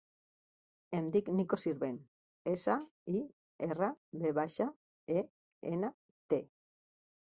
Em 0.99 1.11
dic 1.15 1.29
Niko 1.39 1.59
Sirvent: 1.65 1.99
essa, 2.53 2.79
i, 3.19 3.23
erra, 3.71 3.93
ve 4.25 4.35
baixa, 4.43 4.71
e, 5.21 5.27
ena, 5.77 5.97
te. 6.33 6.47